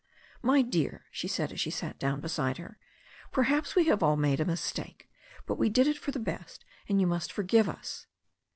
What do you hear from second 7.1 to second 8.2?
forgive us."